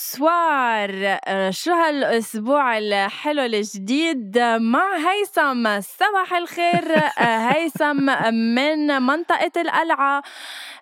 [0.00, 1.18] بونسوار
[1.50, 6.84] شو هالأسبوع الحلو الجديد مع هيثم صباح الخير
[7.18, 8.06] هيثم
[8.54, 10.22] من منطقة القلعة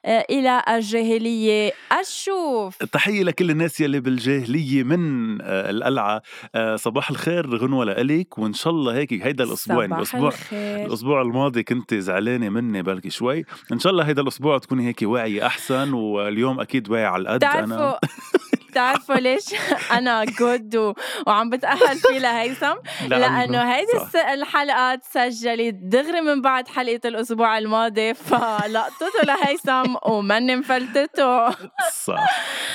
[0.05, 6.23] آه، إلى الجاهلية أشوف تحية لكل الناس يلي بالجاهلية من آه، القلعة
[6.55, 10.87] آه، صباح الخير غنوة لإلك وإن شاء الله هيك هيدا الأسبوع يعني صباح الأسبوع الخير.
[10.87, 13.45] الأسبوع الماضي كنت زعلانة مني بلكي شوي.
[13.73, 17.98] إن شاء الله هيدا الأسبوع تكوني هيك واعية أحسن واليوم أكيد واعي على القد أنا.
[18.78, 19.45] بتعرفوا ليش
[19.98, 20.95] أنا جود و...
[21.27, 22.74] وعم بتأهل فيه لهيثم.
[23.10, 23.92] لأنه هيدي
[24.32, 28.14] الحلقة تسجلت دغري من بعد حلقة الأسبوع الماضي.
[28.28, 31.51] فلقطته لهيثم ومني مفلتته.
[31.92, 32.27] صح.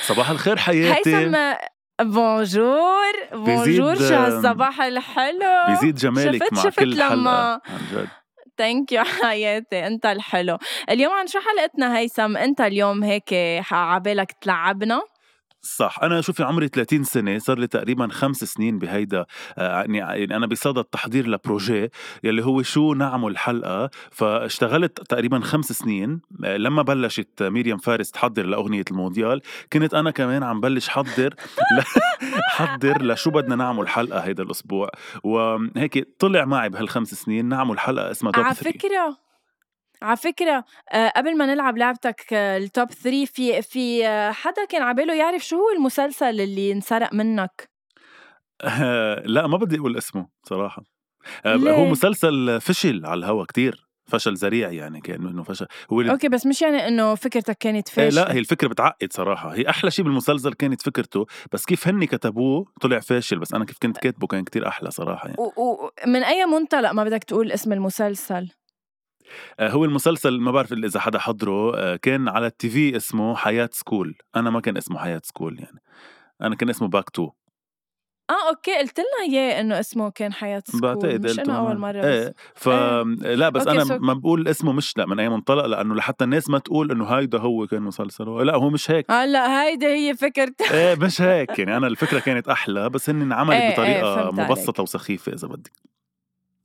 [0.02, 1.16] صباح الخير حياتي.
[1.16, 1.36] هيثم
[2.02, 8.08] bonjour bonjour شو هالصباح الحلو؟ بيزيد جمالك شفت- مع شفت كل لما- حلقة عن جد.
[8.58, 9.86] thank you حياتي.
[9.86, 10.58] أنت الحلو.
[10.90, 13.34] اليوم عن شو حلقتنا هيثم؟ أنت اليوم هيك
[13.72, 15.02] عبالك تلعبنا؟
[15.64, 15.98] صح.
[16.02, 19.26] أنا شوفي عمري 30 سنة صار لي تقريبا خمس سنين بهيدا
[19.58, 21.90] آه، يعني يعني أنا بصدد التحضير ل projet
[22.24, 28.46] يلي هو شو نعمل حلقه فاشتغلت تقريبا خمس سنين آه، لما بلشت ميريام فارس تحضر
[28.46, 29.40] لأغنية المونديال.
[29.72, 31.34] كنت أنا كمان عم بلش حضر
[31.78, 31.82] ل...
[32.56, 34.90] حضر لشو بدنا نعمل حلقة هيدا الأسبوع.
[35.22, 39.24] وهيك طلع معي بهالخمس سنين نعمل حلقة اسمها top على 3 فكرة.
[40.04, 44.64] على فكرة آه، قبل ما نلعب لعبتك آه، ال top 3 في في آه، حدا
[44.64, 47.68] كان عباله يعرف شو هو المسلسل اللي انسرق منك؟
[49.34, 50.82] لا ما بدي أقول اسمه صراحة.
[51.46, 55.66] آه، ليه؟ هو مسلسل فشل على الهوا كتير فشل ذريع يعني كأنه إنه فشل.
[55.92, 59.54] هو اللي okay بس مش يعني إنه فكرتك كانت فاشلة لا هي الفكرة بتعقد صراحة.
[59.54, 63.78] هي أحلى شيء بالمسلسل كانت فكرته بس كيف هن كتبوه طلع فاشل بس أنا كيف
[63.82, 65.40] كنت كاتبه كان كتير أحلى صراحة يعني.
[65.40, 68.48] و- و- أي منطلق ما بدك تقول اسم المسلسل؟
[69.60, 74.14] هو المسلسل ما بعرف إذا حدا حضره آه، كان على ال TV اسمه حياة school.
[74.36, 75.82] أنا ما كان اسمه حياة school يعني.
[76.42, 77.30] أنا كان اسمه باك تو.
[78.30, 80.80] آه أوكي قلت لنا إياه إنه اسمه كان حياة سكول.
[80.80, 81.78] بعتقد مش قلته انه أول أنا.
[81.80, 82.04] مرة بس.
[82.04, 82.34] إيه.
[82.54, 82.68] ف
[83.26, 86.50] لا بس أنا سو- ما بقول اسمه مش لأ من اي منطلق لأنه لحتى الناس
[86.50, 88.42] ما تقول إنه هيدا هو كان مسلسله.
[88.44, 89.10] لا هو مش هيك.
[89.10, 91.76] هلا هيدي هي فكرتك إيه مش هيك يعني.
[91.76, 94.34] أنا الفكرة كانت أحلى بس هن انعملت إيه، إيه، بطريقة عليك.
[94.34, 95.72] مبسطة وسخيفة إذا بدك.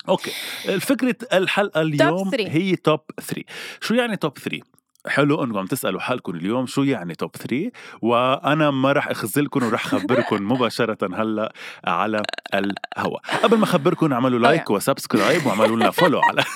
[0.09, 0.31] أوكي.
[0.69, 2.39] الفكرة الحلقة اليوم three.
[2.47, 3.43] هي توب 3
[3.81, 4.59] شو يعني توب 3
[5.07, 7.71] حلو انكم عم تسألوا حالكم اليوم شو يعني top 3
[8.01, 11.53] وأنا ما راح أخذلكم وراح أخبركم مباشرة هلأ
[11.85, 12.21] على
[12.53, 13.21] الهواء.
[13.43, 16.43] قبل ما أخبركم اعملوا like و subscribe واعملوا لنا follow على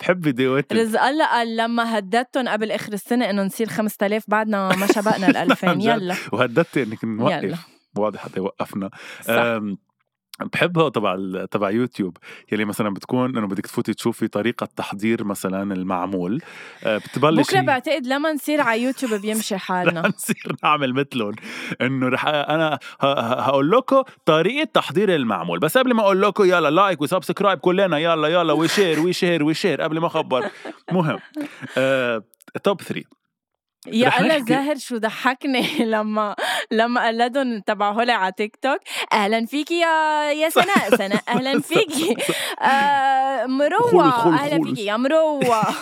[0.00, 4.86] بحب فيديوهات رزق الله قال لما هددتهم قبل آخر السنة إنه نصير 5000 بعدنا ما
[4.86, 5.84] طبقنا ال 2000 عن جد.
[5.86, 6.14] يلا.
[6.32, 7.58] وهددت إنك نوقف.
[7.96, 8.90] واضح حتى يوقفنا
[9.22, 9.32] صح.
[10.44, 11.16] بحبها تبع
[11.50, 12.16] تبع يوتيوب.
[12.52, 16.40] يلي مثلا بتكون إنه بدك تفوتي تشوفي طريقة تحضير مثلا المعمول.
[16.84, 20.08] أه، بتبلش بكرة بعتقد لما نصير على يوتيوب بيمشي رح حالنا.
[20.08, 21.34] نصير نعمل مثلهم.
[21.80, 25.58] إنه رح أنا هقول لكم طريقة تحضير المعمول.
[25.58, 29.07] بس قبل ما أقول لكم يلا like و subscribe كلنا يلا يلا و share و
[29.07, 30.50] share و share قبل ما أخبر.
[30.92, 31.18] مهم.
[31.78, 32.22] أه،
[32.64, 33.02] top 3
[33.86, 35.62] يا الله زاهر شو ضحكني
[35.94, 36.34] لما
[36.70, 38.80] لما قلدهم تبعهولي على تيك توك
[39.12, 42.16] أهلا فيكي يا يا سناء سناء أهلا فيكي.
[42.60, 44.64] آه مروة أهلا.
[44.64, 45.62] فيكي يا مروة.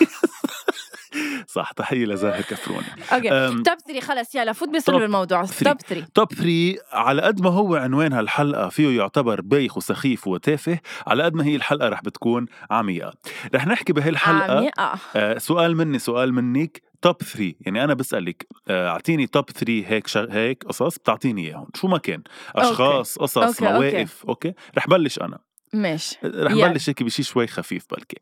[1.55, 3.29] صح تحية لزاهر كفروني أوكي
[3.63, 5.63] توب 3 خلص يلا فوت بصلب توب الموضوع three.
[5.63, 10.79] توب 3 توب 3 على قد ما هو عنوان هالحلقة فيه يعتبر بايخ وسخيف وتافه
[11.07, 13.13] على قد ما هي الحلقة رح بتكون عميقة.
[13.55, 14.99] رح نحكي بهالحلقة عميقة.
[15.15, 20.07] آه سؤال مني سؤال منك توب 3 يعني أنا بسألك آه، أعطيني توب 3 هيك
[20.07, 20.31] شغ...
[20.31, 21.67] هيك قصص بتعطيني إياهم.
[21.75, 22.23] شو ما كان.
[22.55, 23.73] أشخاص قصص okay، okay.
[23.73, 25.39] مواقف okay؟ رح بلش أنا.
[25.73, 26.17] ماشي.
[26.25, 26.53] رح.
[26.53, 28.17] بلش هيك بشي شوي خفيف بلكي.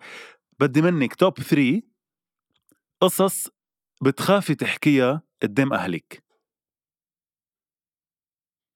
[0.59, 1.81] بدي منك top 3
[3.01, 3.47] قصص
[4.03, 6.24] بتخافي تحكيها قدام أهلك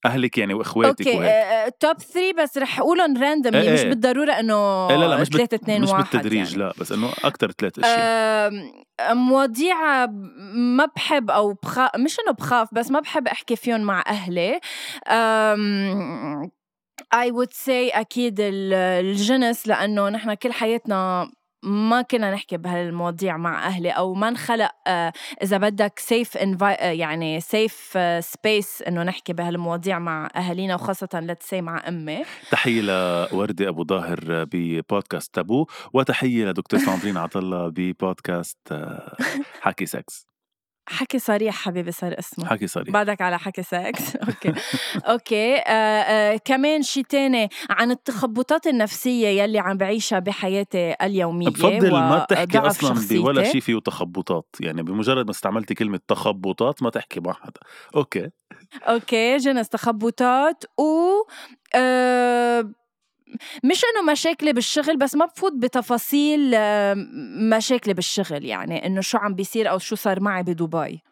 [0.06, 3.90] أهلك يعني وإخواتك أوكي توب 3 بس رح أقولهم random إيه مش إيه.
[3.90, 6.58] بالضرورة إنه إيه لا لا مش 3 2 مش 1 بالتدريج يعني.
[6.58, 10.06] لا بس إنه أكثر ثلاث أشياء آم، مواضيع
[10.56, 14.60] ما بحب أو بخاف مش إنه بخاف بس ما بحب أحكي فيهم مع أهلي
[15.08, 16.52] أم...
[17.16, 21.32] I would say أكيد ال- الجنس لأنه نحن كل حياتنا
[21.64, 25.14] ما كنا نحكي بهالمواضيع مع أهلي أو ما انخلق آه،
[25.44, 26.36] إذا بدك safe
[26.82, 32.24] يعني safe space إنه نحكي بهالمواضيع مع أهالينا وخاصة let's مع أمي.
[32.52, 34.20] تحية لوردة أبو ظاهر
[34.52, 39.16] ببودكاست تابو وتحية لدكتور ساندرين عطله ببودكاست آه،
[39.62, 40.29] حكي سكس
[40.90, 42.46] حكي صريح حبيبي صار اسمه.
[42.46, 42.90] حكي صريح.
[42.90, 44.54] بعدك على حكي sex okay.
[45.06, 45.56] okay.
[45.56, 52.26] آه آه كمان شيء تاني عن التخبطات النفسية يلي عم بعيشها بحياتي اليومية بفضل ما
[52.30, 54.46] تحكي أصلا بولا شيء فيه تخبطات.
[54.60, 57.60] يعني بمجرد ما استعملتي كلمة تخبطات ما تحكي مع حدا.
[57.96, 58.30] okay.
[58.84, 60.84] okay جنس تخبطات و
[61.76, 62.72] آه
[63.64, 66.56] مش إنه مشاكلي بالشغل بس ما بفوت بتفاصيل
[67.50, 71.04] مشاكلي بالشغل يعني إنه شو عم بيصير أو شو صار معي بدبي.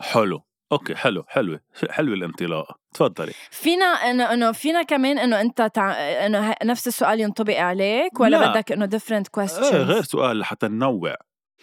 [0.00, 0.40] حلو.
[0.72, 2.78] okay حلو حلوة حلوة الانطلاقة.
[2.94, 3.32] تفضلي.
[3.50, 5.92] فينا إنه إنه فينا كمان إنه أنت تع...
[6.26, 8.50] إنه نفس السؤال ينطبق عليك ولا لا.
[8.50, 11.16] بدك إنه different questions إيه غير سؤال لحتى ننوع.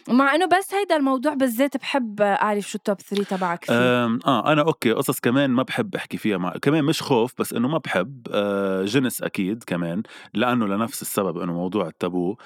[0.09, 3.74] مع إنه بس هيدا الموضوع بالذات بحب أعرف شو ال top 3 تبعك فيه.
[3.74, 7.68] آه أنا okay قصص كمان ما بحب أحكي فيها مع كمان مش خوف بس إنه
[7.68, 10.03] ما بحب آه جنس أكيد كمان
[10.33, 12.38] لأنه لنفس السبب إنه موضوع التابو.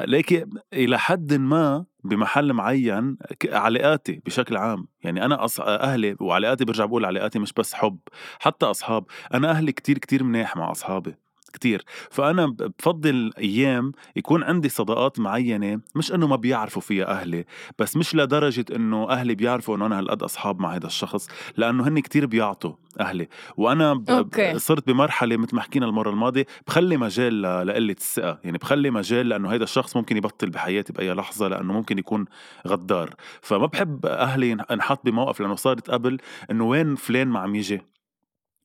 [0.00, 5.60] لكن إلى حد ما بمحل معين علاقاتي بشكل عام يعني أنا أص...
[5.60, 7.98] أهلي وعلاقاتي برجع بقول علاقاتي مش بس حب
[8.40, 9.04] حتى أصحاب
[9.34, 11.14] أنا أهلي كتير كتير منيح مع أصحابي.
[11.52, 11.84] كتير.
[12.10, 17.44] فأنا بفضل أيام يكون عندي صداقات معينة مش إنه ما بيعرفوا فيها أهلي
[17.78, 21.98] بس مش لدرجة إنه أهلي بيعرفوا إنه أنا هالقد أصحاب مع هذا الشخص لأنه هن
[21.98, 23.28] كتير بيعطوا أهلي.
[23.56, 24.10] وأنا ب...
[24.10, 24.58] أوكي.
[24.58, 28.38] صرت بمرحلة مثل ما حكينا المرة الماضية بخلي مجال لقلة الثقة.
[28.44, 32.24] يعني بخلي مجال لأنه هذا الشخص ممكن يبطل بحياتي بأي لحظة لأنه ممكن يكون
[32.66, 33.14] غدار.
[33.40, 36.18] فما بحب أهلي انحط بموقف لأنه صارت قبل
[36.50, 37.91] إنه وين فلان ما عم يجي.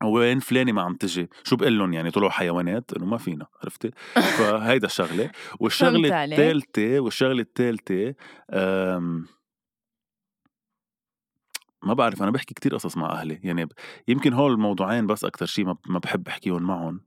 [0.04, 3.92] وين فلانه ما عم تجي؟ شو بقول لهم يعني؟ طلعوا حيوانات؟ انه ما فينا عرفتي
[4.16, 5.32] فهيدا الشغلة.
[5.60, 8.16] والشغلة الثالثه والشغلة الثالثه
[11.84, 13.40] ما بعرف أنا بحكي كتير قصص مع أهلي.
[13.44, 13.68] يعني
[14.08, 17.02] يمكن هول الموضوعين بس أكثر شيء ما بحب أحكيهم معهم.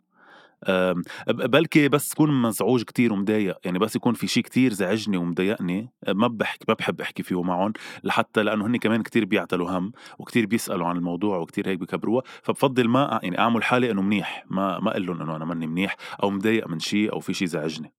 [1.29, 6.29] بلكي بس تكون مزعوج كتير ومضايق يعني بس يكون في شيء كتير زعجني ومضايقني ما
[6.29, 7.73] بحكي ما بحب أحكي فيه معهم
[8.05, 12.89] لحتى لأنه هن كمان كتير بيعتلوا هم وكتير بيسألوا عن الموضوع وكتير هيك بكبروها فبفضل
[12.89, 16.31] ما يعني أعمل حالي إنه منيح ما ما أقول لهم إنه أنا ماني منيح أو
[16.31, 17.93] مضايق من شيء أو في شيء زعجني.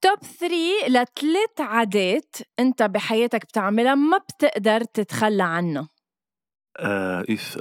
[0.00, 0.54] top 3
[0.88, 5.88] لثلاث عادات أنت بحياتك بتعملها ما بتقدر تتخلى عنها.
[6.76, 7.58] آه إف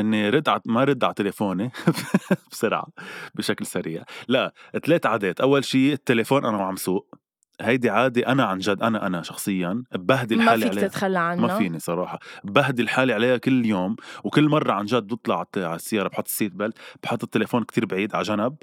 [0.00, 0.58] إني رد ع...
[0.66, 1.70] ما رد على تليفوني
[2.50, 2.86] بسرعة
[3.34, 4.04] بشكل سريع.
[4.28, 4.54] لا
[4.86, 5.40] ثلاث عادات.
[5.40, 7.14] أول شيء التليفون أنا وعم سوق.
[7.60, 11.46] هيدي عادة أنا عن جد أنا أنا شخصيا ببهدل حالي عليها ما فيك تتخلى عنها.
[11.46, 12.18] ما فيني صراحة.
[12.44, 16.52] ببهدل حالي عليها كل يوم وكل مرة عن جد بطلع على السيارة بحط ال seat
[16.52, 18.56] belt بحط التليفون كتير بعيد على جنب.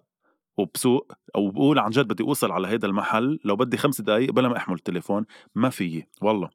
[0.58, 4.50] وبسوق أو بقول عن جد بدي أوصل على هيدا المحل لو بدي خمس دقائق بلا
[4.50, 5.26] ما أحمل التليفون
[5.56, 6.50] ما فيي والله.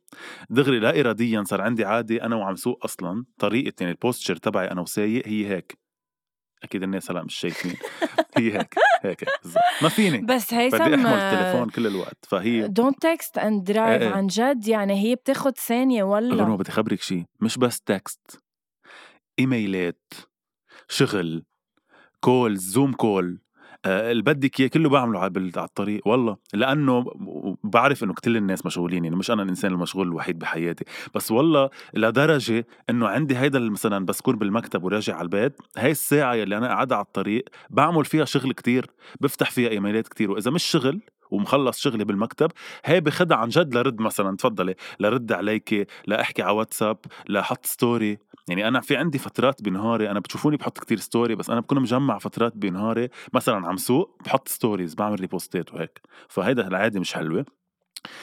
[0.51, 4.71] دغري لا اراديا صار عندي عادة أنا وعم سوق أصلا طريقه يعني ال posture تبعي
[4.71, 5.79] أنا وسايق هي هيك.
[6.63, 7.75] أكيد الناس هلأ مش شايفين.
[8.39, 9.63] هي هيك هيك بالضبط.
[9.83, 10.19] ما فيني.
[10.19, 15.03] بس هيثم بدي أحمل التليفون كل الوقت فهي don't text and drive عن جد يعني
[15.03, 18.43] هي بتاخد ثانية ولا غنوة بدي خبرك شيء مش بس text
[19.39, 20.13] إيميلات
[20.89, 21.45] شغل
[22.21, 23.41] كول زوم كول
[23.87, 26.07] اللي بدك اياه كله بعمله على الطريق.
[26.09, 27.05] والله لأنه
[27.65, 30.85] بعرف إنه كل الناس مشغولين يعني مش أنا الإنسان المشغول الوحيد بحياتي.
[31.15, 36.35] بس والله لدرجة إنه عندي هيدا مثلا بس كون بالمكتب وراجع على البيت هاي الساعة
[36.35, 38.91] اللي أنا قاعدة على الطريق بعمل فيها شغل كتير
[39.21, 41.01] بفتح فيها إيميلات كتير وإذا مش شغل
[41.31, 42.51] ومخلص شغلي بالمكتب
[42.85, 48.19] هي بخدها عن جد لرد مثلا تفضلي لرد عليك لأحكي على واتساب لأحط story
[48.49, 52.19] يعني أنا في عندي فترات بنهاري أنا بتشوفوني بحط كتير story بس أنا بكون مجمع
[52.19, 56.01] فترات بنهاري مثلا عم سوق بحط stories بعمل repostات وهيك.
[56.29, 57.45] فهيدا العادة مش حلوة.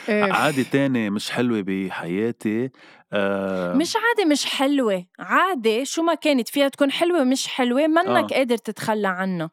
[0.08, 0.32] إيه.
[0.32, 2.70] عادة تانية مش حلوة بحياتي
[3.12, 3.74] آه.
[3.74, 5.06] مش عادة مش حلوة.
[5.18, 8.36] عادة شو ما كانت فيها تكون حلوة مش حلوة منك آه.
[8.36, 9.50] قادر تتخلى عنها.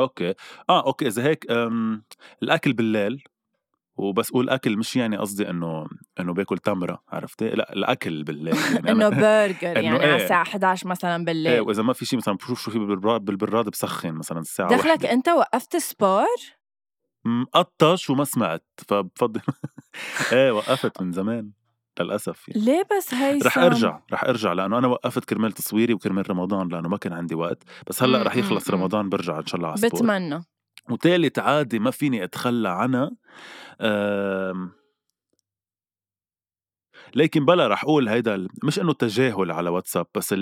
[0.00, 0.34] okay.
[0.70, 1.06] آه okay.
[1.06, 1.46] إذا هيك
[2.42, 3.24] الأكل بالليل
[3.96, 5.86] وبس أقول اكل مش يعني قصدي إنه
[6.20, 11.24] إنه باكل تمرة عرفتي؟ لأ الأكل بالليل يعني إنه برجر يعني؟ على الساعة 11 مثلا
[11.24, 11.52] بالليل.
[11.52, 15.06] إيه وإذا ما في شيء مثلا بشوف شو في بالبراد بالبراد بسخن مثلا الساعة دخلك
[15.06, 16.26] أنت وقفت sport
[17.24, 19.40] مقطش وما سمعت فبفضل
[20.32, 21.50] إيه وقفت من زمان.
[22.00, 22.64] للأسف يعني.
[22.64, 26.88] ليه بس هي رح أرجع رح أرجع لأنه أنا وقفت كرمال تصويري وكرمال رمضان لأنه
[26.88, 27.62] ما كان عندي وقت.
[27.86, 30.44] بس هلأ رح يخلص رمضان برجع إن شاء الله على بتمنى.
[30.90, 33.10] وثالث عادة ما فيني أتخلى عنها
[37.14, 40.32] لكن بلا رح أقول هيدا مش إنه تجاهل على واتساب بس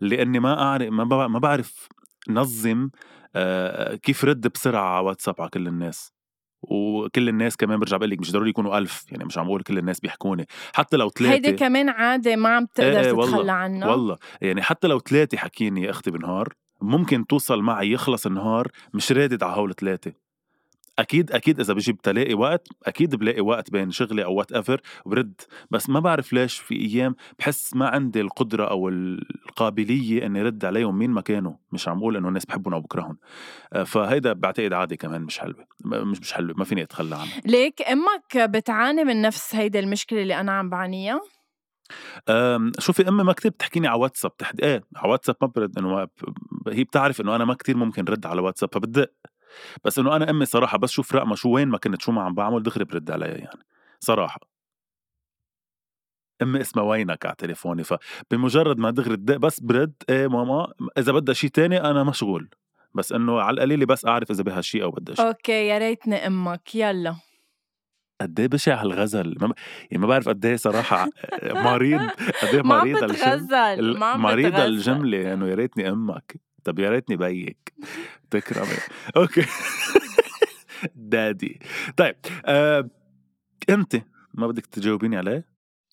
[0.00, 1.88] لأني ما أعرف ما بعرف
[2.28, 2.90] نظم
[3.36, 6.12] آه، كيف رد بسرعة على واتساب على كل الناس.
[6.62, 9.78] وكل الناس كمان برجع بقول لك مش ضروري يكونوا ألف يعني مش عم بقول كل
[9.78, 10.46] الناس بيحكوني.
[10.74, 13.90] حتى لو ثلاثة هيدي كمان عادة ما عم تقدر إيه تتخلى عنها.
[13.90, 14.16] والله.
[14.40, 16.48] يعني حتى لو ثلاثة حكيني يا أختي بنهار
[16.82, 20.12] ممكن توصل معي يخلص النهار مش رادد على هول ثلاثة
[21.00, 25.40] أكيد أكيد إذا بجيب تلاقي وقت أكيد بلاقي وقت بين شغلي أو whatever وبرد
[25.70, 30.98] بس ما بعرف ليش في أيام بحس ما عندي القدرة أو القابلية إني رد عليهم
[30.98, 33.18] مين ما كانوا مش عم بقول إنه الناس بحبهم أو بكرههم.
[33.72, 35.66] آه، فهيدا بعتقد عادي كمان مش حلوة.
[35.84, 37.40] مش مش حلوة ما فيني أتخلى عنها.
[37.46, 41.20] ليك أمك بتعاني من نفس هيدي المشكلة اللي أنا عم بعانيها؟
[42.78, 46.08] شوفي أمي ما كتير بتحكيني على واتساب حتى إيه على واتساب ما برد إنه
[46.68, 49.12] هي بتعرف إنه أنا ما كتير ممكن رد على واتساب فبدق
[49.84, 52.34] بس إنه أنا أمي صراحة بس شوف رقمها شو وين ما كنت شو ما عم
[52.34, 53.60] بعمل دغري برد عليها يعني
[54.00, 54.40] صراحة.
[56.42, 61.50] أمي اسمها وينك على تليفوني فبمجرد ما دغري بس برد إيه ماما إذا بدها شيء
[61.50, 62.50] تاني أنا مشغول
[62.94, 66.26] بس إنه على القليله بس أعرف إذا بدها شيء أو بدها شيء okay يا ريتني
[66.26, 67.16] أمك يلا.
[68.20, 69.54] قد إيه بشع هالغزل ما
[69.90, 71.08] يعني ما بعرف قد إيه صراحة
[71.42, 72.00] مريض
[72.42, 76.40] قد إيه مريض الجمله مريض الجملة إنه يعني يا ريتني أمك.
[76.64, 77.74] طب يا ريتني بيك.
[78.30, 78.76] تكرمي
[79.16, 79.46] okay.
[80.94, 81.60] daddy.
[81.96, 82.88] طيب آه،
[83.70, 83.96] أنت
[84.34, 85.48] ما بدك تجاوبيني عليه؟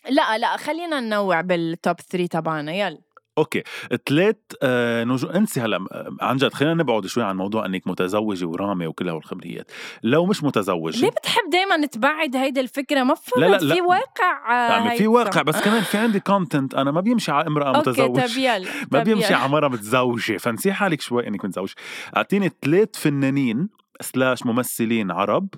[0.10, 2.74] لا لا خلينا ننوع بال top 3 تبعنا.
[2.74, 3.07] يلا.
[3.38, 3.64] okay.
[4.10, 5.86] ثلاث آه نجوم انسي هلأ
[6.22, 9.72] عن جد خلينا نبعد شوي عن موضوع إنك متزوجة ورامه وكل هالخبريات
[10.04, 13.76] لو مش متزوجة ليه بتحب دائما تبعد هيدي الفكرة؟ ما لا لا لا.
[13.76, 17.78] في واقع يعني في واقع بس كمان في عندي content أنا ما بيمشي على امرأة
[17.80, 20.38] متزوجه طب يلا ما بيمشي على مرأة متزوجة.
[20.38, 21.74] فنسي حالك شوي إنك متزوجة.
[22.18, 23.70] أعطيني ثلاث فنانين
[24.02, 25.50] slash ممثلين عرب.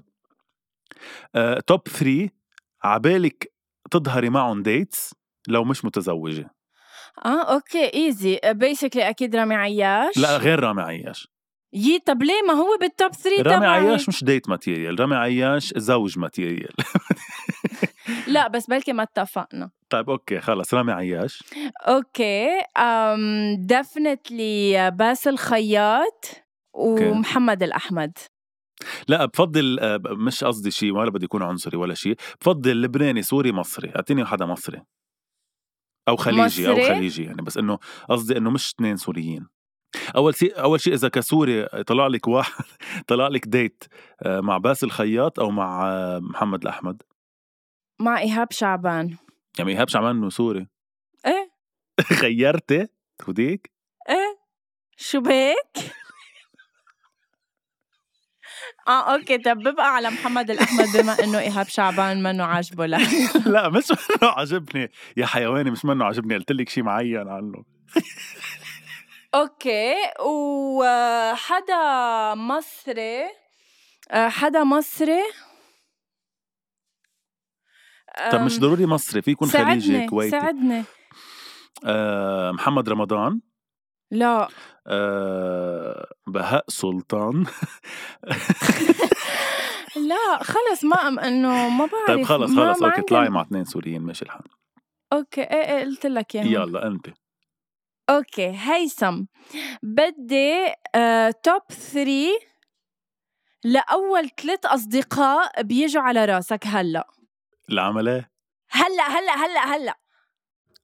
[1.36, 2.29] آه، top 3
[2.83, 3.53] عبالك
[3.91, 5.15] تظهري معهم dates
[5.48, 6.58] لو مش متزوجة.
[7.25, 10.17] آه okay easy basically أكيد رامي عياش.
[10.17, 11.27] لا غير رامي عياش.
[11.73, 15.73] يي طب ليه؟ ما هو بال top 3 رامي عياش مش date material رامي عياش
[15.77, 16.74] زوج material
[18.27, 19.69] لا بس بلكي ما اتفقنا.
[19.89, 21.43] طيب okay خلص رامي عياش.
[21.88, 26.25] okay um definitely باسل خياط
[26.73, 28.17] ومحمد الأحمد.
[29.07, 33.51] لا بفضل آه، مش قصدي شيء ولا بدي يكون عنصري ولا شيء بفضل لبناني سوري
[33.51, 33.91] مصري.
[33.95, 34.81] أعطيني حدا مصري.
[36.09, 39.47] أو خليجي مصري؟ أو خليجي يعني بس إنه قصدي إنه مش اثنين سوريين.
[40.15, 42.63] أول شيء أول شيء إذا كسوري طلع لك واحد
[43.07, 43.83] طلع لك date
[44.21, 47.03] آه، مع باسل خياط أو مع آه، محمد الأحمد؟
[47.99, 49.17] مع إيهاب شعبان.
[49.59, 50.67] يعني إيهاب شعبان إنه سوري؟
[51.25, 51.51] إيه.
[52.21, 52.87] غيرتي
[53.27, 53.71] هديك
[54.09, 54.39] إيه.
[54.97, 55.91] شو بك
[58.89, 59.38] آه okay.
[59.38, 62.86] طب ببقى على محمد الاحمد بما إنه إيهاب شعبان منه عاجبه.
[62.86, 62.98] لا.
[63.46, 64.91] لا مش منه عاجبني.
[65.17, 66.36] يا حيواني مش منه عاجبني.
[66.36, 67.63] قلت لك شيء معين عنه.
[69.36, 69.93] أوكي.
[70.25, 71.84] وحدا
[72.36, 73.24] مصري
[74.12, 75.22] آه، حدا مصري؟
[78.31, 80.31] طب مش ضروري مصري في يكون خليجي كويتي.
[80.31, 80.84] ساعدني.
[81.86, 83.41] أه محمد رمضان.
[84.11, 84.47] لا.
[84.87, 87.43] أه بهاء سلطان.
[90.09, 94.25] لا خلص ما إنه ما بعرف طيب خلص خلص okay طلعي مع اثنين سوريين ماشي
[94.25, 94.41] الحال.
[95.13, 97.07] okay إيه إيه قلت لك اياهم يلا أنت.
[98.09, 99.23] okay هيثم
[99.83, 100.53] بدي
[100.95, 102.11] آه top 3
[103.63, 107.07] لأول ثلاث أصدقاء بيجوا على راسك هلأ.
[107.71, 108.25] العملة؟
[108.71, 109.95] هلأ هلأ هلأ هلأ.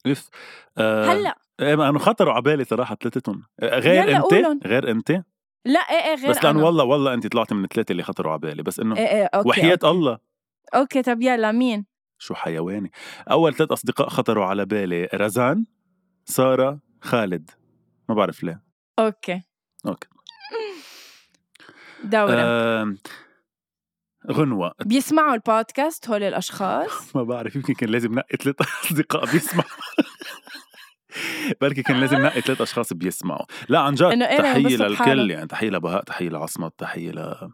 [0.07, 0.29] إف
[0.77, 1.37] آه هلأ.
[1.59, 4.59] إيه انه خطروا على بالي صراحة ثلاثتهم آه، غير انت قولن.
[4.65, 5.11] غير انت؟
[5.65, 8.39] لا إيه إيه غير بس لأنه والله والله انت طلعتي من الثلاثه اللي خطروا على
[8.41, 9.87] بالي بس إنه إيه إيه okay وحياة okay.
[9.87, 10.17] الله.
[10.75, 11.85] okay طب يلا مين؟
[12.17, 12.91] شو حيواني.
[13.31, 15.65] أول ثلاث أصدقاء خطروا على بالي رزان
[16.25, 17.51] سارة خالد.
[18.09, 18.63] ما بعرف ليه.
[18.99, 19.41] okay.
[19.87, 20.07] okay.
[22.03, 22.95] دورة آه...
[24.31, 24.71] غنوة.
[24.85, 28.55] بيسمعوا البودكاست هول الأشخاص؟ ما بعرف يمكن كان لازم نقي ثلاث
[28.85, 29.69] أصدقاء بيسمعوا.
[31.61, 33.45] بركي كان لازم نقي ثلاث أشخاص بيسمعوا.
[33.69, 37.49] لا عن جد تحية للكل يعني تحية لبهاء تحية لعصمت تحية ل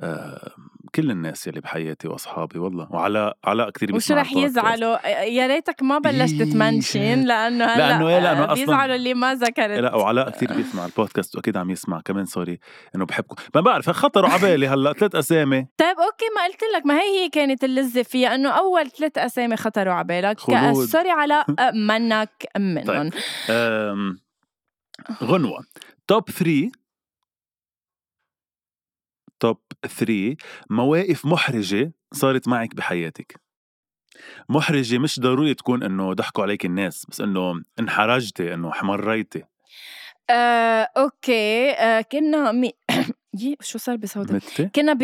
[0.00, 0.52] آه
[0.94, 5.98] كل الناس يلي بحياتي وأصحابي والله وعلاء علاء كثير وشو رح يزعلوا؟ يا ريتك ما
[5.98, 9.78] بلشت ت mention لأنه هلأ لأنه إيه لأنه أصلا بيزعلوا اللي ما ذكرت.
[9.78, 12.58] لا وعلاء كثير بيسمع البودكاست وأكيد عم يسمع كمان sorry
[12.96, 13.36] إنه بحبكم.
[13.54, 15.66] ما بعرف خطروا على بالي هلأ ثلاث أسامي.
[15.76, 19.56] طيب okay ما قلت لك ما هي هي كانت اللذة فيها إنه أول ثلاث أسامي
[19.56, 20.40] خطروا على بالك.
[20.84, 22.84] sorry علاء منك منهم.
[22.86, 23.12] طيب.
[25.22, 25.64] غنوة.
[26.08, 26.70] top 3
[29.40, 29.58] top
[29.98, 30.36] 3
[30.70, 33.40] مواقف محرجة صارت معك بحياتك؟
[34.48, 39.44] محرجة مش ضروري تكون إنه ضحكوا عليك الناس بس إنه انحرجتي إنه حمريتي.
[40.30, 41.70] آه، okay.
[41.70, 42.72] آه، كنا مي...
[43.40, 45.02] يي شو صار بصوتي؟ كنا ب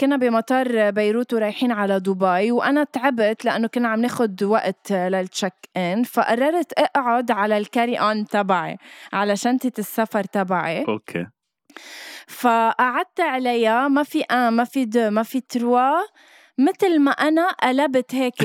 [0.00, 5.52] كنا بمطار بيروت ورايحين على دبي وأنا تعبت لأنه كنا عم ناخد وقت لل check
[5.76, 8.76] in فقررت أقعد على ال carry on تبعي
[9.12, 10.84] على شنطة السفر تبعي.
[10.88, 11.26] okay.
[12.26, 15.98] فقعدت عليها ما في un ما في deux ما في trois
[16.58, 18.42] مثل ما أنا قلبت هيك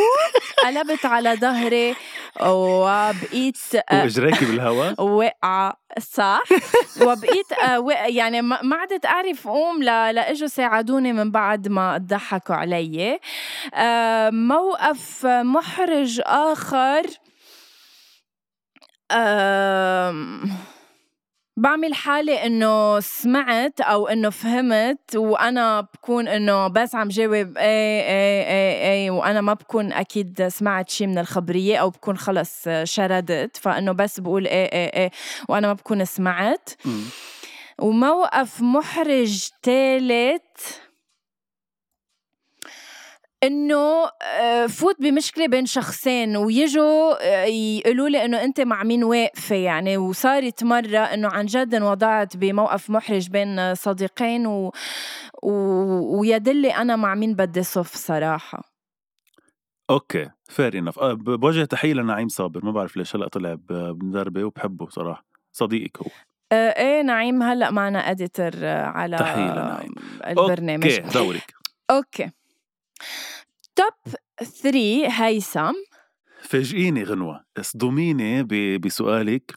[0.64, 1.94] قلبت على ظهري.
[2.40, 3.58] وبقيت
[3.90, 6.42] آه، وإجريكي بالهواء وقع صح؟
[7.02, 13.20] وبقيت آه، يعني ما عدت أعرف قوم لاجوا ساعدوني من بعد ما ضحكوا علي.
[13.74, 17.02] آه، موقف محرج آخر.
[21.56, 28.44] بعمل حالي إنه سمعت أو إنه فهمت وأنا بكون إنه بس عم جاوب إيه إيه
[28.44, 33.92] إيه إيه وأنا ما بكون أكيد سمعت شي من الخبرية أو بكون خلص شردت فإنه
[33.92, 35.10] بس بقول إيه إيه إيه
[35.48, 36.70] وأنا ما بكون سمعت.
[37.78, 40.40] وموقف محرج ثالث
[43.46, 49.56] إنه آه، فوت بمشكلة بين شخصين ويجوا آه، يقولوا لي إنه أنت مع مين واقفة
[49.56, 49.96] يعني.
[49.96, 54.72] وصارت مرة إنه عن جد انوضعت بموقف محرج بين صديقين و...
[55.42, 55.50] و...
[56.20, 58.62] ويدلي أنا مع مين بدي صف صراحة.
[59.90, 65.24] أوكي فير انف بوجه تحية لنعيم صابر ما بعرف ليش هلأ طلع بمدربة وبحبه صراحة.
[65.52, 66.10] صديقك هو.
[66.52, 69.94] آه، إيه نعيم هلأ معنا اديتر على تحية لنعيم.
[70.26, 70.84] البرنامج.
[70.84, 71.54] أوكي دورك.
[71.90, 72.30] أوكي.
[73.76, 74.14] توب
[74.62, 75.72] 3 هيثم
[76.42, 77.44] فاجئيني غنوة.
[77.58, 78.42] اصدميني
[78.78, 79.54] بسؤالك.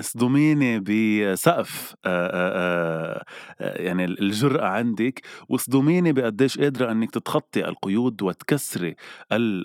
[0.00, 3.24] اصدميني بسقف آه، آه،
[3.60, 5.20] آه، يعني الجرأة عندك.
[5.48, 8.96] واصدميني بقديش قادرة إنك تتخطي القيود وتكسري
[9.32, 9.64] ال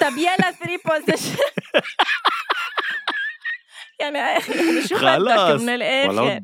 [0.00, 1.36] طب يلا 3 position
[4.00, 4.40] يعني
[4.88, 5.60] شو بدك خلاص.
[5.62, 6.42] من الآخر.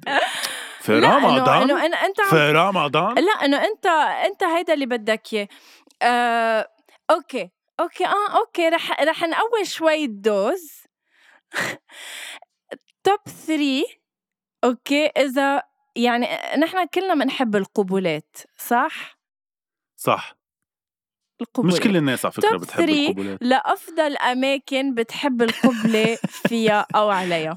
[0.84, 3.86] في لا رمضان؟ إنه أنا- إنت عم في رمضان؟ لا إنه انت
[4.26, 5.48] إنت هيدا اللي بدك إياه.
[6.02, 6.68] آه،
[7.11, 10.82] okay okay آه okay رح رح نقوي شوي ال dose.
[13.04, 13.84] top 3
[14.64, 15.62] okay إذا
[15.96, 19.18] يعني نحن كلنا بنحب القبلات صح؟
[19.96, 20.34] صح.
[21.40, 21.75] القبلات.
[21.76, 22.90] مش كل الناس على top بتحب three.
[22.90, 23.38] القبلات.
[23.42, 26.18] لأفضل أماكن بتحب القبلة
[26.49, 27.54] فيها أو عليها.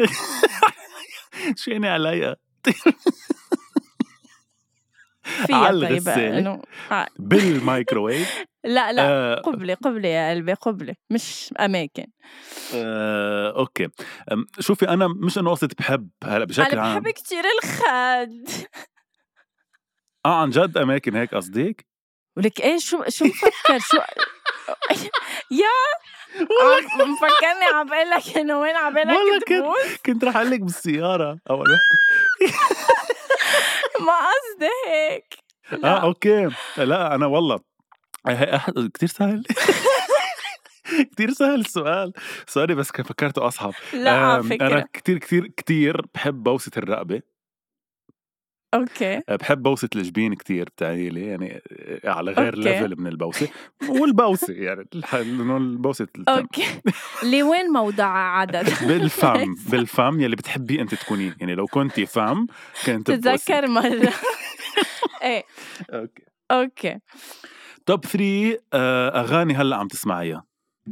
[1.56, 2.36] شو يعني عليا
[5.48, 6.62] فيها على الغسالة.
[6.92, 9.02] آه، بالمايكروويف لا لا.
[9.10, 12.06] آه، قبلة قبلة يا قلبي قبلة مش أماكن.
[12.76, 13.88] آه، أوكي.
[14.32, 17.02] أم، شوفي أنا مش انه قصدي بحب هلا بشكل أنا عام.
[17.04, 18.50] بحب كتير الخد.
[20.26, 21.88] آه عن جد أماكن هيك قصديك
[22.38, 23.98] ولك إيه؟ شو شو مفكر؟ شو
[25.52, 25.78] يا
[27.06, 31.66] مفكرني عم بقول لك إنه وين بقول والله كنت- كنت رح أقول لك بالسيارة اول
[31.72, 32.58] وحده
[34.00, 35.36] ما قصدي هيك
[35.84, 36.50] آه okay.
[36.78, 37.60] لا أنا والله.
[38.94, 39.44] كثير سهل.
[41.14, 42.14] كثير سهل السؤال.
[42.48, 43.74] sorry بس كان فكرته أصعب.
[43.94, 47.22] لا آم، أنا فكرة كثير كثير كثير بحب بوسة الرقبة.
[48.78, 49.22] okay.
[49.30, 51.62] بحب بوسة الجبين كثير بتعني لي؟ يعني
[52.06, 52.62] على غير okay.
[52.62, 53.48] level من البوسة.
[53.90, 56.24] والبوسة يعني إنه البوسة التم.
[56.34, 56.82] أوكي.
[57.24, 62.48] لوين موضعها عدد؟ بالفم بالفم يلي بتحبي أنت تكونيه يعني لو كنتي فم
[62.86, 63.12] كنت.
[63.12, 64.14] تتذكر مرة.
[65.24, 65.44] إيه.
[65.90, 66.24] okay.
[66.52, 67.00] okay.
[67.86, 68.60] top 3
[69.20, 70.44] أغاني هلأ عم تسمعيها.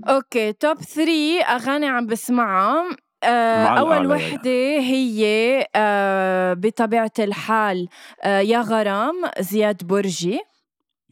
[0.07, 2.79] okay top 3 أغاني عم بسمعها.
[2.79, 2.95] آه، مع
[3.27, 7.87] أول الأعلى وحدة هي آه، بطبيعة الحال
[8.23, 10.39] آه، يا غرام زياد برجي.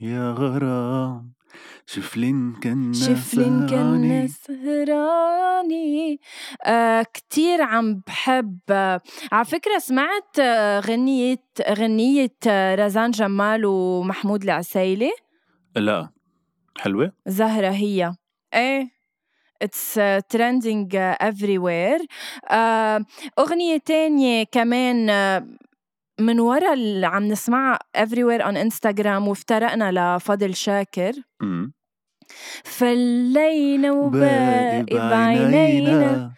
[0.01, 1.33] يا غرام
[1.85, 4.27] شفلين كنا شفلين كنا سهراني.
[4.27, 6.19] سهراني
[6.65, 8.59] آه كتير عم بحب.
[8.69, 15.11] آه على فكرة سمعت آه غنية غنية آه رزان جمال ومحمود العسيلي؟
[15.75, 16.09] لا
[16.77, 17.11] حلوة.
[17.27, 18.15] زهرة هي.
[18.53, 18.92] إيه
[19.63, 22.05] it's trending everywhere.
[22.51, 23.05] آه
[23.39, 25.47] أغنية تانية كمان آه
[26.19, 31.13] من ورا اللي عم نسمعها everywhere on انستغرام وافترقنا لفضل شاكر.
[32.63, 36.31] فلينا وباقي بعينينا.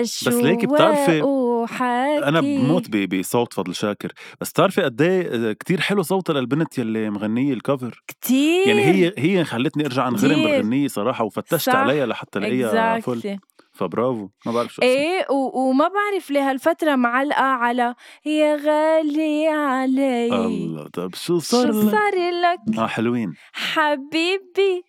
[0.00, 1.22] بس ليكي بتعرفي
[1.64, 4.12] وحكي أنا بموت بصوت فضل شاكر.
[4.40, 9.44] بس بتعرفي قد إيه كثير حلو صوتها للبنت يلي مغنية الكفر كتير يعني هي هي
[9.44, 10.28] خلتني أرجع أنغرم.
[10.44, 11.74] بالغنية صراحة وفتشت صح.
[11.76, 13.38] عليها لحتى الاقيها فل.
[13.72, 14.28] فبرافو.
[14.46, 17.94] ما بعرف شو إيه و- وما بعرف ليه هالفترة معلقة على
[18.26, 20.26] يا غالي علي.
[20.46, 23.34] الله طب شو صار شو؟ صار لك؟ آه حلوين.
[23.52, 24.82] حبيبي.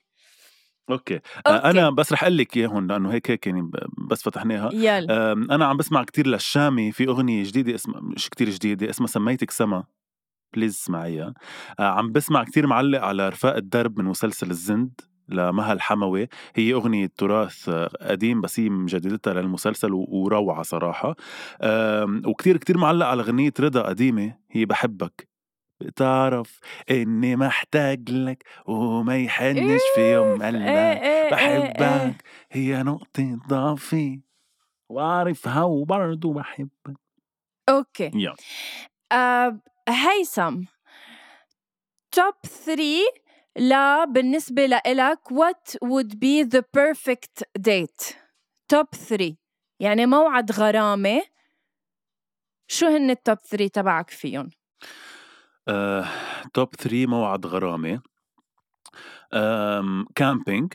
[0.90, 1.14] okay,
[1.48, 1.50] okay.
[1.50, 4.74] أنا بس رح أقول لك اياهم لأنه هيك هيك يعني بس فتحناها.
[4.74, 5.32] يلا.
[5.32, 6.92] أنا عم بسمع كتير للشامي.
[6.92, 9.84] في أغنية جديدة اسمها مش كتير جديدة اسمها سميتك سما.
[10.54, 11.34] please اسمعيها.
[11.80, 16.28] عم بسمع كتير معلق على رفاق الدرب من مسلسل الزند لمها الحموي.
[16.56, 17.70] هي أغنية تراث
[18.02, 21.16] قديم بس هي مجددتها للمسلسل وروعة صراحة.
[22.26, 24.38] وكتير كتير معلق على أغنية رضا قديمة.
[24.52, 25.35] هي بحبك.
[25.86, 26.60] بتعرف
[26.92, 32.24] إني محتاج لك وما يحنش في يوم إيه، إيه، إيه، بحبك.
[32.52, 34.22] هي نقطة ضعفي
[34.90, 36.98] واعرفها وبرضه بحبك.
[37.70, 38.12] أوكي.
[38.14, 38.36] يلا.
[39.12, 40.62] آه هيثم
[42.12, 42.34] توب
[42.66, 42.82] 3
[43.56, 48.16] لا بالنسبة لإلك what would be the perfect date
[48.68, 49.36] توب 3
[49.80, 51.22] يعني موعد غرامة.
[52.68, 54.50] شو هن ال top 3 تبعك فيهم؟
[56.54, 58.02] top uh, 3 موعد غرامي
[60.16, 60.74] camping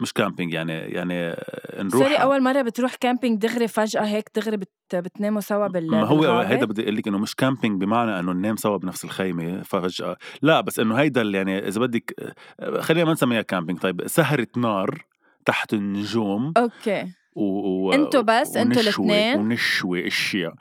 [0.00, 1.36] مش camping يعني يعني
[1.78, 4.70] نروح sorry أول مرة بتروح camping دغري فجأة هيك دغري بت...
[4.94, 8.56] بتناموا سوا بال ما هو هيدا بدي أقول لك إنه مش camping بمعنى إنه ننام
[8.56, 10.16] سوا بنفس الخيمة فجأة.
[10.42, 12.34] لا بس إنه هيدا يعني إذا بدك
[12.80, 15.04] خلينا ما نسميها camping طيب سهرة نار
[15.44, 17.12] تحت النجوم okay.
[17.34, 17.42] و...
[17.42, 17.92] و...
[17.92, 20.54] إنتوا بس إنتوا الاثنين ونشوي أشياء.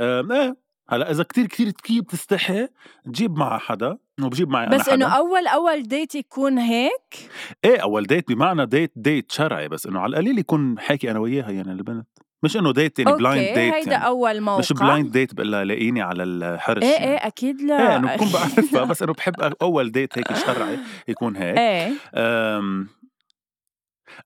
[0.00, 0.63] إيه.
[0.88, 2.68] هلا إذا كتير كتير كتير بتستحي
[3.04, 7.30] تجيب معها حدا وبجيب معي بس إنه اول أول date يكون هيك؟
[7.64, 11.50] إيه أول date بمعنى date date شرعي بس إنه على القليل يكون حاكي أنا وياها
[11.50, 12.06] يعني البنت.
[12.42, 14.06] مش إنه date يعني blind date هيدا يعني.
[14.06, 14.58] أول موقع.
[14.58, 17.80] مش بلايند ديت بقول لها لاقيني على الحرش إيه إيه أكيد لا.
[17.80, 21.58] إيه إنه بكون بعرفها بس إنه بحب أول date هيك شرعي يكون هيك.
[21.58, 21.92] إيه.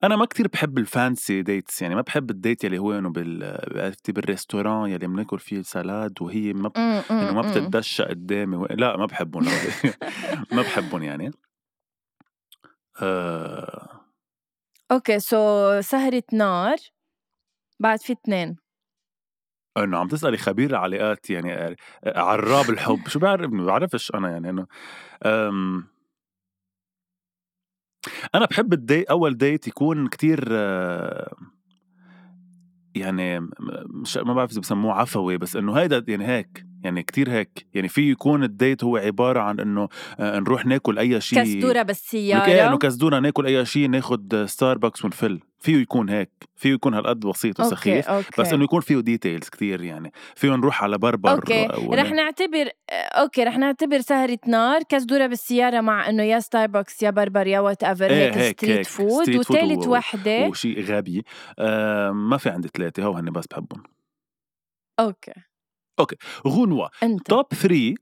[0.05, 3.11] أنا ما كتير بحب ال fancy dates يعني ما بحب ال date يلي هو إنه
[3.11, 6.77] بال بال restaurant يلي بناكل فيه salad وهي ما ب...
[7.11, 8.67] إنه ما بتتدشى قدامي و...
[8.67, 9.45] لا ما بحبهم
[10.53, 11.31] ما بحبهم يعني.
[13.03, 14.01] آه...
[14.91, 16.77] okay so سهرة نار
[17.81, 18.57] بعد في اثنين
[19.77, 23.09] إنه عم تسألي خبير علاقات يعني آه، عراب الحب.
[23.09, 24.67] شو بعرف ما بعرفش أنا يعني إنه.
[28.35, 30.53] أنا بحب ال da- أول date يكون كتير
[32.95, 33.41] يعني
[33.87, 37.67] مش ما بعرف إذا بسموه عفوي بس إنه هيدا يعني هيك يعني كتير هيك.
[37.75, 39.89] يعني في يكون ال date هو عبارة عن إنه
[40.21, 41.43] آه، نروح ناكل أي شيء.
[41.43, 42.45] كزدوره بالسيارة.
[42.47, 45.41] إيه إنه كزدوره ناكل أي شيء ناخد ستاربكس ونفل.
[45.59, 48.27] فيه يكون هيك فيه يكون هالقد بسيط وسخيف okay.
[48.27, 48.43] okay.
[48.43, 51.95] بس إنه يكون فيه details كتير يعني فيه نروح على بربر okay و...
[51.95, 57.47] رح نعتبر okay رح نعتبر سهرة نار كزدوره بالسيارة مع إنه يا ستاربكس يا بربر
[57.47, 58.87] يا whatever هيك, هيك street هيك.
[58.87, 59.93] food street وثالث و...
[59.93, 61.25] وحدة وشيء غبي
[61.59, 63.83] آه ما في عندي ثلاثة هو هني بس بحبهم
[65.01, 65.33] okay
[66.01, 66.17] okay
[66.49, 67.95] غنوة أنت top 3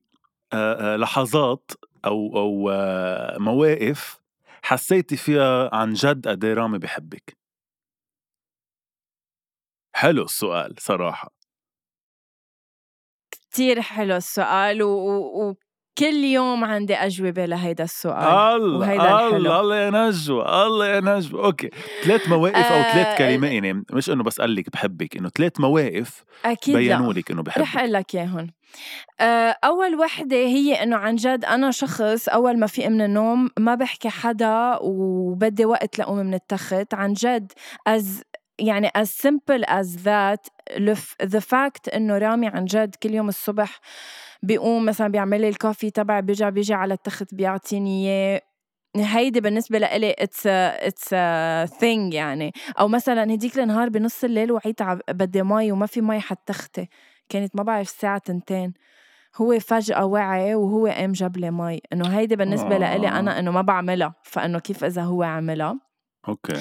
[0.52, 1.70] آه، آه، لحظات
[2.04, 4.20] أو أو آه، مواقف
[4.62, 7.35] حسيتي فيها عن جد قد إيه رامي بحبك
[9.96, 11.30] حلو السؤال صراحة.
[13.30, 14.88] كتير حلو السؤال و...
[14.88, 15.54] و...
[15.98, 19.60] كل يوم عندي أجوبة لهيدا السؤال الله وهيدا الله الحلو.
[19.60, 21.44] الله يا نجوى الله يا نجوى.
[21.44, 21.70] أوكي
[22.04, 25.60] ثلاث مواقف أو آه، ثلاث كلمات يعني مش إنه بس قال لك بحبك إنه ثلاث
[25.60, 27.76] مواقف أكيد بينوا لك إنه رح بحبك.
[27.76, 28.50] أقول لك إياهم
[29.20, 33.74] آه، أول وحدة هي إنه عن جد أنا شخص أول ما في من النوم ما
[33.74, 36.94] بحكي حدا وبدي وقت لأقوم من التخت.
[36.94, 37.52] عن جد
[37.88, 38.04] as
[38.58, 40.42] يعني as simple as that
[40.76, 43.80] the- the fact إنه رامي عن جد كل يوم الصبح
[44.42, 48.42] بيقوم مثلا بيعمل لي الكوفي تبعي بيرجع بيجي على التخت بيعطيني إياه.
[48.96, 51.14] هيدي بالنسبة لإلي it's it's
[51.80, 52.52] thing يعني.
[52.80, 56.88] أو مثلا هديك النهار بنص الليل وعيت بدي مي وما في مي حد تختي.
[57.28, 58.72] كانت ما بعرف الساعة تنتين.
[59.36, 61.80] هو فجأة وعي وهو قام جاب لي مي.
[61.92, 62.78] إنه هيدي بالنسبة آه.
[62.78, 64.14] لإلي أنا إنه ما بعملها.
[64.22, 65.80] فإنه كيف إذا هو عملها.
[66.28, 66.60] okay.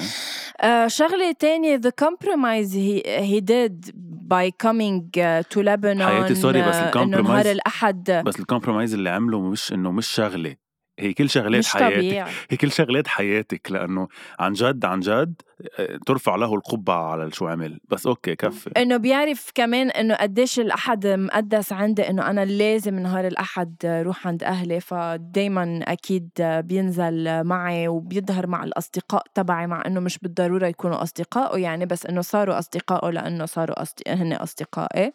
[0.60, 3.92] آه شغلة تانية the compromise he, he did
[4.28, 8.10] by coming uh, to Lebanon حياتي sorry، بس آه، إنه نهار ال compromise- الأحد.
[8.26, 10.56] بس ال compromise اللي عمله مش إنه مش شغلة.
[10.98, 12.32] هي كل شغلات مش حياتك طبيعي.
[12.50, 15.42] هي كل شغلات حياتك لأنه عن جد عن جد
[15.78, 17.80] آه، ترفع له القبعة على شو عمل.
[17.88, 18.70] بس okay كفي.
[18.76, 24.44] إنه بيعرف كمان إنه قديش الأحد مقدس عندي إنه أنا لازم نهار الأحد روح عند
[24.44, 24.80] أهلي.
[24.80, 31.86] فدايما أكيد بينزل معي وبيظهر مع الأصدقاء تبعي مع إنه مش بالضرورة يكونوا أصدقائه يعني
[31.86, 34.00] بس إنه صاروا أصدقائه لأنه صاروا أصد...
[34.08, 35.12] هن أصدقائي.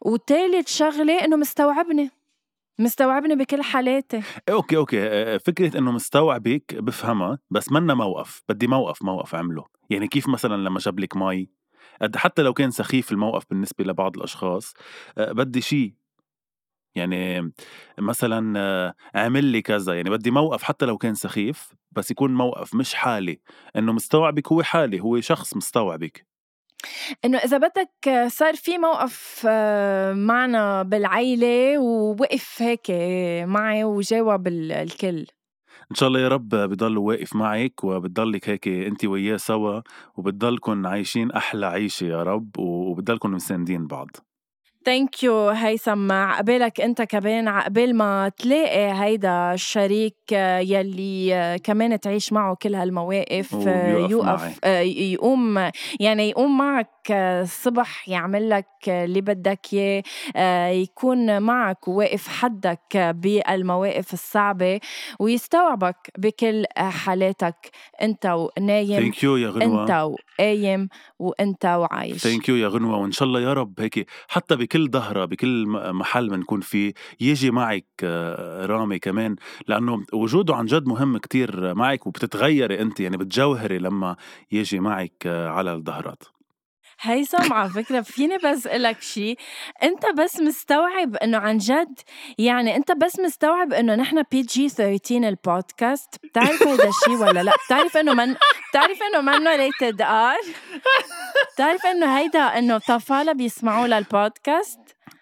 [0.00, 2.10] وتالت شغلة إنه مستوعبني.
[2.80, 4.16] مستوعبني بكل حالاتي.
[4.16, 5.08] إيه، okay okay.
[5.08, 10.56] آه، فكرة إنه مستوعبك بفهمها بس منا موقف بدي موقف موقف عمله يعني كيف مثلا
[10.56, 11.50] لما جاب لك مي؟
[12.02, 14.74] قد حتى لو كان سخيف الموقف بالنسبة لبعض الأشخاص
[15.18, 15.94] آه، بدي شيء
[16.94, 17.52] يعني
[17.98, 19.94] مثلا آه، اعمل لي كذا.
[19.94, 23.40] يعني بدي موقف حتى لو كان سخيف بس يكون موقف مش حالة.
[23.76, 26.29] إنه مستوعبك هو حالة هو شخص مستوعبك.
[27.24, 32.90] إنه إذا بدك صار في موقف آه، معنا بالعيلة ووقف هيك
[33.48, 35.26] معي وجاوب الكل.
[35.90, 39.80] إن شاء الله يا رب بضل واقف معك وبتضلك هيك انت وياه سوا
[40.16, 44.08] وبتضلكم عايشين أحلى عيشة يا رب وبتضلكم مساندين بعض.
[44.84, 52.54] ثانك يو هيثم عقبالك أنت كمان عقبال ما تلاقي هيدا الشريك يلي كمان تعيش معه
[52.62, 53.52] كل هالمواقف
[54.10, 60.02] يوقف يقوم يعني يقوم معك الصبح يعمل لك اللي بدك إياه
[60.68, 64.80] يكون معك وواقف حدك بالمواقف الصعبة
[65.18, 67.70] ويستوعبك بكل حالاتك
[68.02, 69.82] أنت ونايم thank you يا غنوة.
[69.82, 70.88] أنت وقايم
[71.18, 72.16] وأنت وعايش.
[72.22, 76.28] ثانك يو يا غنوة وإن شاء الله يا رب هيك حتى بكل ظهرة بكل محل
[76.28, 79.36] بنكون فيه يجي معك آه، رامي كمان
[79.68, 84.16] لأنه وجوده عن جد مهم كتير معك وبتتغيري أنت يعني بتجوهري لما
[84.52, 86.22] يجي معك آه، على الظهرات.
[87.02, 89.38] هيثم على فكرة فيني بس لك شيء
[89.82, 92.00] أنت بس مستوعب إنه عن جد
[92.38, 97.96] يعني أنت بس مستوعب إنه نحن PG 13 البودكاست بتعرف هيدا الشيء ولا لا؟ بتعرف
[97.96, 98.36] إنه من
[98.70, 100.38] بتعرف إنه منه rated R؟
[101.54, 104.78] بتعرف إنه هيدا إنه طفالة بيسمعوا للبودكاست؟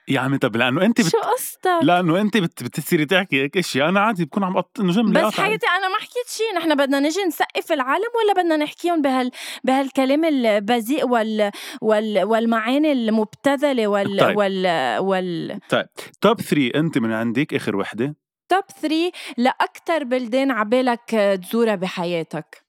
[0.08, 1.08] يا عمي طب لأنه انت بت...
[1.08, 2.62] شو قصتك؟ لأنه انت بت...
[2.62, 5.94] بتصيري تحكي هيك اشياء أنا عادي بكون عم بقط إنه جمله بس حياتي أنا ما
[5.94, 9.30] حكيت شيء نحن بدنا نجي نسقف العالم ولا بدنا نحكيهم بهال
[9.64, 11.50] بهالكلام البذيء وال...
[11.82, 12.24] وال...
[12.24, 14.36] والمعاني المبتذلة وال طيب.
[14.36, 15.86] وال وال طيب.
[16.20, 18.16] توب 3 أنت من عندك آخر وحدة؟
[18.48, 22.64] توب 3 لاكثر بلدان عبالك تزورها بحياتك.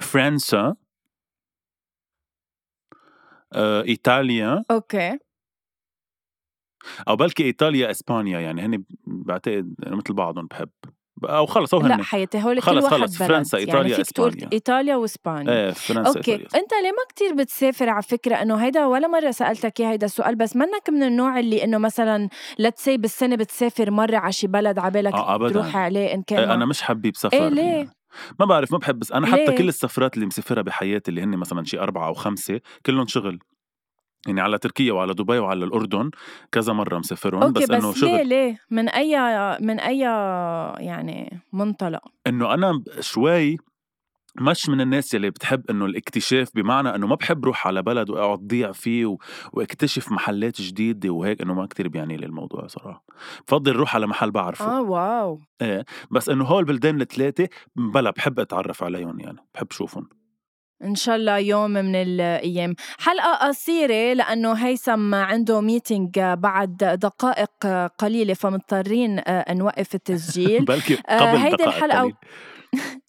[0.00, 0.76] فرنسا
[3.52, 5.18] آه، إيطاليا okay.
[7.08, 10.68] أو بلكي إيطاليا إسبانيا يعني هن بعتقد مثل بعضهم بحب
[11.24, 14.48] أو خلص أو هن لا حياتي هول كل خلص واحد فرنسا يعني إيطاليا يعني إسبانيا
[14.52, 16.62] إيطاليا وإسبانيا إيه فرنسا okay إيطاليا.
[16.62, 20.36] أنت ليه ما كتير بتسافر على فكرة إنه هيدا ولا مرة سألتك إياه هيدا السؤال
[20.36, 24.78] بس منك من النوع اللي إنه مثلا let's say بالسنة بتسافر مرة على شي بلد
[24.78, 27.90] على بالك آه تروح عليه إن كان إيه أنا مش حبيب سفر إيه ليه؟ يعني.
[28.40, 31.36] ما بعرف ما بحب بس أنا حتى ليه؟ كل السفرات اللي مسافرها بحياتي اللي هن
[31.36, 33.38] مثلا شي أربعة أو خمسة كلهم شغل
[34.26, 36.10] يعني على تركيا وعلى دبي وعلى الأردن
[36.52, 39.16] كذا مرة مسافرهم بس, بس إنه شغل ليه ليه؟ من أي
[39.60, 39.98] من أي
[40.86, 43.58] يعني منطلق؟ إنه أنا شوي
[44.40, 48.38] مش من الناس يلي بتحب إنه الاكتشاف بمعنى إنه ما بحب روح على بلد وأقعد
[48.38, 49.18] ضيع فيه و...
[49.52, 53.04] واكتشف محلات جديدة وهيك إنه ما كتير بيعني لي الموضوع صراحة.
[53.46, 54.78] بفضل روح على محل بعرفه.
[54.78, 55.38] آه واو.
[55.62, 60.08] إيه بس إنه هول البلدان الثلاثه بلا بحب أتعرف عليهم يعني بحب شوفهم.
[60.84, 62.74] إن شاء الله يوم من الأيام.
[62.98, 67.66] حلقة قصيرة لأنه هيثم عنده meeting بعد دقائق
[67.98, 70.64] قليلة فمضطرين آه، نوقف التسجيل.
[70.70, 72.12] بلكي قبل آه، هيدي الحلقة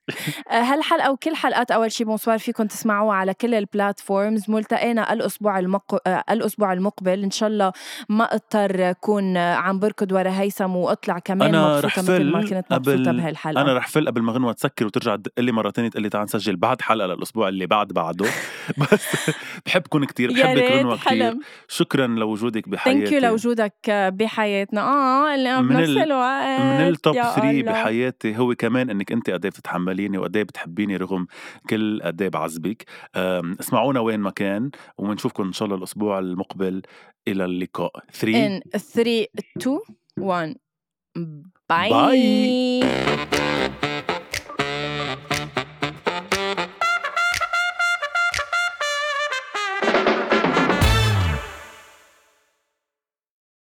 [0.49, 6.07] هالحلقة وكل حلقات أول شي bonsoir فيكم تسمعوها على كل ال platforms ملتقينا الأسبوع المق...
[6.31, 7.23] الأسبوع المقبل.
[7.23, 7.71] إن شاء الله
[8.09, 13.11] ما أضطر أكون عم بركض ورا هيثم وأطلع كمان أنا مبسوطة مثل ما كنت مبسوطة
[13.11, 13.61] بهالحلقة.
[13.61, 16.23] أنا رح فل قبل ما غنوة تسكر وترجع تدق لي مرة تانية تقول لي تعال
[16.23, 18.25] نسجل بعد حلقة للأسبوع اللي بعد بعده.
[18.77, 19.31] بس
[19.65, 24.81] بحبكم كثير بحبك غنوة كثير شكرا لوجودك بحياتي thank you لوجودك بحياتنا.
[24.81, 26.59] آه من بنفس الوقت.
[26.59, 28.37] من ال top 3 بحياتي.
[28.37, 29.51] هو كمان إنك أنت قد إيه
[29.99, 31.27] بتقبليني وقد إيه بتحبيني رغم
[31.69, 32.85] كل قد إيه بعذبك.
[33.59, 36.81] اسمعونا وين ما كان وبنشوفكم إن شاء الله الأسبوع المقبل.
[37.27, 37.91] إلى اللقاء.
[38.13, 39.79] 3 in 3 2
[40.17, 40.55] 1
[41.69, 42.79] باي, باي.